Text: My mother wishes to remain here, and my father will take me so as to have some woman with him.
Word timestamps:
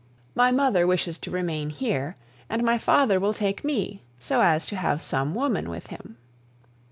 My 0.33 0.51
mother 0.51 0.87
wishes 0.87 1.19
to 1.19 1.29
remain 1.29 1.69
here, 1.69 2.15
and 2.49 2.63
my 2.63 2.79
father 2.79 3.19
will 3.19 3.35
take 3.35 3.63
me 3.63 4.01
so 4.17 4.41
as 4.41 4.65
to 4.65 4.75
have 4.75 4.99
some 4.99 5.35
woman 5.35 5.69
with 5.69 5.85
him. 5.89 6.17